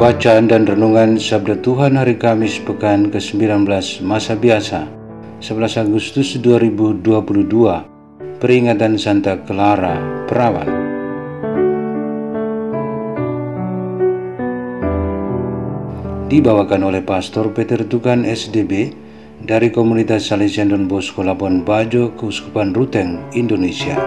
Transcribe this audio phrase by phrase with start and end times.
[0.00, 3.68] Bacaan dan Renungan Sabda Tuhan Hari Kamis Pekan ke-19
[4.00, 4.88] Masa Biasa
[5.44, 7.04] 11 Agustus 2022
[8.40, 10.72] Peringatan Santa Clara Perawan
[16.32, 18.96] Dibawakan oleh Pastor Peter Tukan SDB
[19.44, 24.00] dari Komunitas Salesian Don Bosco Labuan Bajo, Keuskupan Ruteng, Indonesia.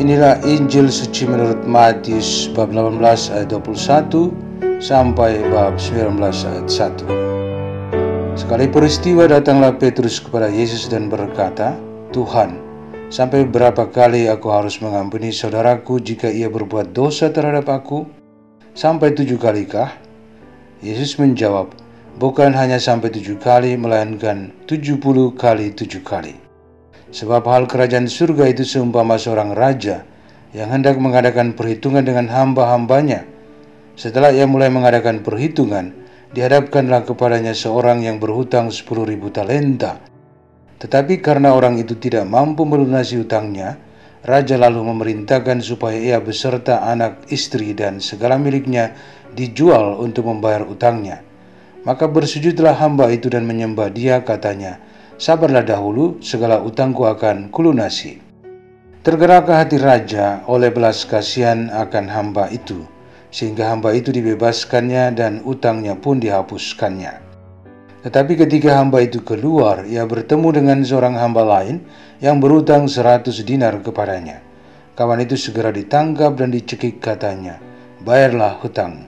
[0.00, 8.32] Inilah Injil suci menurut Matius bab 18 ayat 21 sampai bab 19 ayat 1.
[8.32, 11.76] Sekali peristiwa datanglah Petrus kepada Yesus dan berkata,
[12.16, 12.56] Tuhan,
[13.12, 18.08] sampai berapa kali aku harus mengampuni saudaraku jika ia berbuat dosa terhadap aku?
[18.72, 20.00] Sampai tujuh kalikah?
[20.80, 21.76] Yesus menjawab,
[22.16, 26.49] bukan hanya sampai tujuh kali, melainkan tujuh puluh kali tujuh kali.
[27.10, 30.06] Sebab hal kerajaan surga itu seumpama seorang raja
[30.54, 33.26] yang hendak mengadakan perhitungan dengan hamba-hambanya.
[33.98, 35.90] Setelah ia mulai mengadakan perhitungan,
[36.30, 39.98] dihadapkanlah kepadanya seorang yang berhutang sepuluh ribu talenta.
[40.80, 43.76] Tetapi karena orang itu tidak mampu melunasi hutangnya,
[44.24, 48.94] raja lalu memerintahkan supaya ia beserta anak, istri, dan segala miliknya
[49.34, 51.20] dijual untuk membayar utangnya.
[51.84, 54.80] Maka bersujudlah hamba itu dan menyembah dia katanya,
[55.20, 58.24] sabarlah dahulu, segala utangku akan kulunasi.
[59.04, 62.88] Tergeraklah hati raja oleh belas kasihan akan hamba itu,
[63.28, 67.20] sehingga hamba itu dibebaskannya dan utangnya pun dihapuskannya.
[68.00, 71.84] Tetapi ketika hamba itu keluar, ia bertemu dengan seorang hamba lain
[72.24, 74.40] yang berutang seratus dinar kepadanya.
[74.96, 77.60] Kawan itu segera ditangkap dan dicekik katanya,
[78.04, 79.04] bayarlah hutang.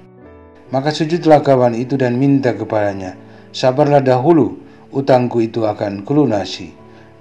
[0.72, 3.16] Maka sujudlah kawan itu dan minta kepadanya,
[3.53, 4.60] sabarlah dahulu,
[4.92, 6.72] utangku itu akan kulunasi.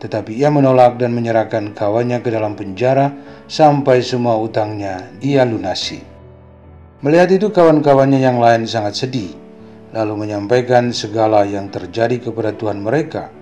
[0.01, 3.13] Tetapi ia menolak dan menyerahkan kawannya ke dalam penjara
[3.45, 6.01] sampai semua utangnya ia lunasi.
[7.01, 9.33] Melihat itu kawan-kawannya yang lain sangat sedih,
[9.89, 13.33] lalu menyampaikan segala yang terjadi kepada Tuhan mereka.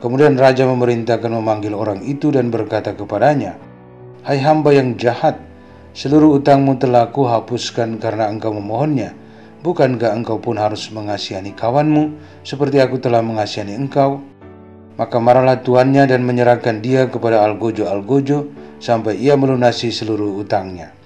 [0.00, 3.58] Kemudian raja memerintahkan memanggil orang itu dan berkata kepadanya,
[4.24, 5.36] Hai hamba yang jahat,
[5.92, 9.12] seluruh utangmu telah kuhapuskan karena engkau memohonnya.
[9.60, 14.24] Bukankah engkau pun harus mengasihani kawanmu seperti aku telah mengasihani engkau?
[14.96, 18.48] Maka marahlah tuannya dan menyerahkan dia kepada Algojo-Algojo
[18.80, 20.96] sampai ia melunasi seluruh utangnya.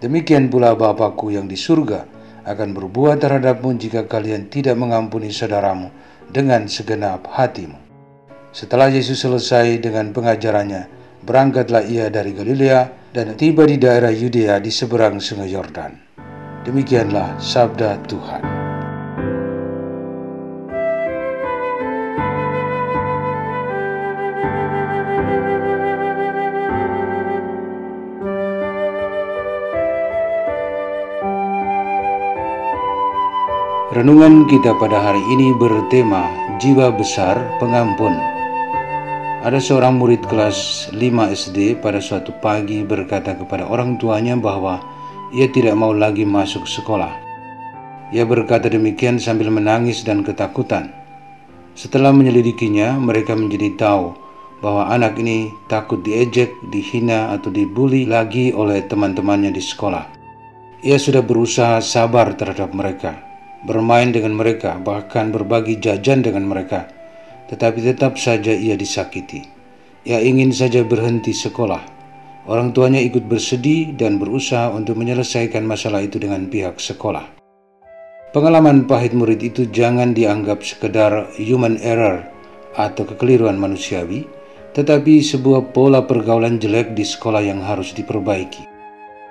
[0.00, 2.08] Demikian pula Bapakku yang di surga
[2.48, 5.92] akan berbuat terhadapmu jika kalian tidak mengampuni saudaramu
[6.32, 7.76] dengan segenap hatimu.
[8.56, 10.88] Setelah Yesus selesai dengan pengajarannya,
[11.28, 16.07] berangkatlah ia dari Galilea dan tiba di daerah Yudea di seberang sungai Yordan.
[16.66, 18.42] Demikianlah sabda Tuhan.
[33.88, 36.26] Renungan kita pada hari ini bertema
[36.62, 38.14] Jiwa Besar Pengampun.
[39.42, 40.98] Ada seorang murid kelas 5
[41.34, 44.97] SD pada suatu pagi berkata kepada orang tuanya bahwa
[45.28, 47.12] ia tidak mau lagi masuk sekolah.
[48.08, 50.88] Ia berkata demikian sambil menangis dan ketakutan.
[51.76, 54.16] Setelah menyelidikinya, mereka menjadi tahu
[54.64, 60.04] bahwa anak ini takut diejek, dihina, atau dibully lagi oleh teman-temannya di sekolah.
[60.82, 63.20] Ia sudah berusaha sabar terhadap mereka,
[63.68, 66.88] bermain dengan mereka, bahkan berbagi jajan dengan mereka,
[67.52, 69.44] tetapi tetap saja ia disakiti.
[70.08, 71.97] Ia ingin saja berhenti sekolah
[72.48, 77.36] Orang tuanya ikut bersedih dan berusaha untuk menyelesaikan masalah itu dengan pihak sekolah.
[78.32, 82.24] Pengalaman pahit murid itu jangan dianggap sekedar human error
[82.72, 84.24] atau kekeliruan manusiawi,
[84.72, 88.64] tetapi sebuah pola pergaulan jelek di sekolah yang harus diperbaiki.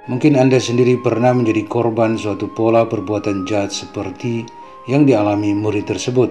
[0.06, 4.46] Mungkin Anda sendiri pernah menjadi korban suatu pola perbuatan jahat seperti
[4.86, 6.30] yang dialami murid tersebut.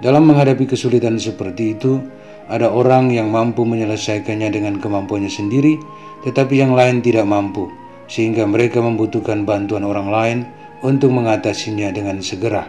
[0.00, 2.00] Dalam menghadapi kesulitan seperti itu,
[2.48, 5.76] ada orang yang mampu menyelesaikannya dengan kemampuannya sendiri,
[6.24, 7.68] tetapi yang lain tidak mampu,
[8.08, 10.38] sehingga mereka membutuhkan bantuan orang lain
[10.80, 12.68] untuk mengatasinya dengan segera.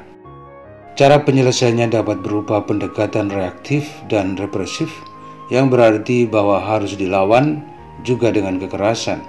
[0.99, 4.91] Cara penyelesaiannya dapat berupa pendekatan reaktif dan represif,
[5.47, 7.63] yang berarti bahwa harus dilawan
[8.03, 9.23] juga dengan kekerasan,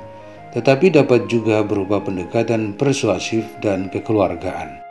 [0.50, 4.82] tetapi dapat juga berupa pendekatan persuasif dan kekeluargaan.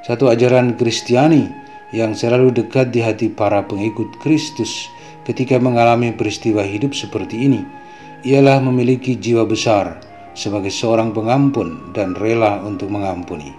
[0.00, 4.90] Satu ajaran Kristiani yang selalu dekat di hati para pengikut Kristus
[5.26, 7.62] ketika mengalami peristiwa hidup seperti ini
[8.26, 10.02] ialah memiliki jiwa besar
[10.34, 13.54] sebagai seorang pengampun dan rela untuk mengampuni.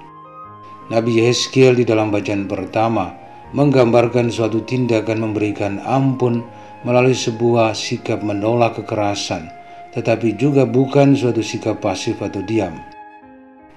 [0.88, 3.12] Nabi Yeskiel di dalam bacaan pertama
[3.51, 6.44] menggambarkan suatu tindakan memberikan ampun
[6.88, 9.51] melalui sebuah sikap menolak kekerasan,
[9.91, 12.75] tetapi juga bukan suatu sikap pasif atau diam.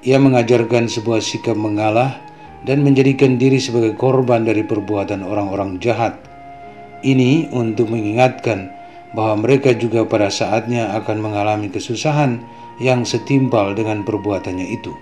[0.07, 2.30] Ia mengajarkan sebuah sikap mengalah
[2.65, 6.17] dan menjadikan diri sebagai korban dari perbuatan orang-orang jahat.
[7.01, 8.69] Ini untuk mengingatkan
[9.17, 12.39] bahwa mereka juga pada saatnya akan mengalami kesusahan
[12.79, 14.93] yang setimpal dengan perbuatannya itu.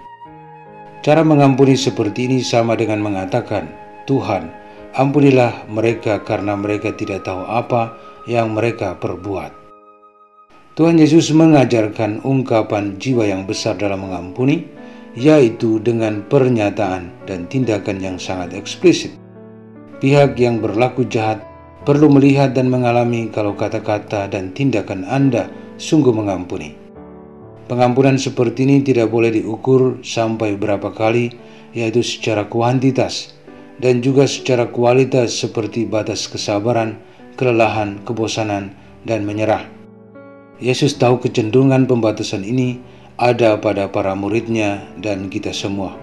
[1.02, 3.70] Cara mengampuni seperti ini sama dengan mengatakan,
[4.10, 4.50] Tuhan,
[4.98, 7.94] ampunilah mereka karena mereka tidak tahu apa
[8.26, 9.54] yang mereka perbuat.
[10.74, 14.62] Tuhan Yesus mengajarkan ungkapan jiwa yang besar dalam mengampuni,
[15.16, 19.14] yaitu dengan pernyataan dan tindakan yang sangat eksplisit.
[19.98, 21.42] Pihak yang berlaku jahat
[21.88, 25.48] perlu melihat dan mengalami kalau kata-kata dan tindakan Anda
[25.80, 26.76] sungguh mengampuni.
[27.68, 31.32] Pengampunan seperti ini tidak boleh diukur sampai berapa kali,
[31.76, 33.36] yaitu secara kuantitas
[33.78, 36.98] dan juga secara kualitas seperti batas kesabaran,
[37.38, 38.74] kelelahan, kebosanan,
[39.06, 39.62] dan menyerah.
[40.58, 42.82] Yesus tahu kecenderungan pembatasan ini
[43.18, 45.98] ada pada para muridnya dan kita semua.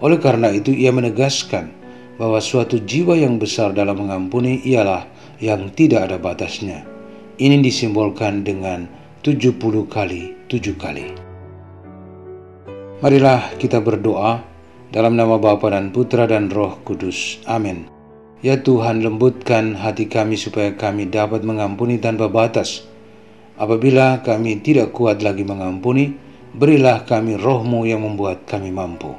[0.00, 1.68] Oleh karena itu ia menegaskan
[2.16, 5.04] bahwa suatu jiwa yang besar dalam mengampuni ialah
[5.36, 6.88] yang tidak ada batasnya.
[7.36, 8.88] Ini disimbolkan dengan
[9.20, 9.52] 70
[9.92, 11.12] kali tujuh kali.
[13.04, 14.40] Marilah kita berdoa
[14.88, 17.36] dalam nama Bapa dan Putra dan Roh Kudus.
[17.44, 17.92] Amin.
[18.40, 22.88] Ya Tuhan, lembutkan hati kami supaya kami dapat mengampuni tanpa batas.
[23.60, 26.16] Apabila kami tidak kuat lagi mengampuni,
[26.56, 29.12] berilah kami rohmu yang membuat kami mampu.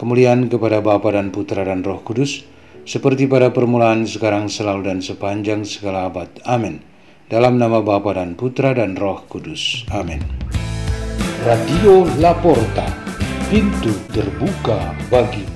[0.00, 2.42] Kemuliaan kepada Bapa dan Putra dan Roh Kudus,
[2.88, 6.28] seperti pada permulaan, sekarang, selalu, dan sepanjang segala abad.
[6.48, 6.82] Amin.
[7.28, 9.86] Dalam nama Bapa dan Putra dan Roh Kudus.
[9.92, 10.20] Amin.
[11.44, 12.88] Radio Laporta,
[13.52, 15.53] pintu terbuka bagi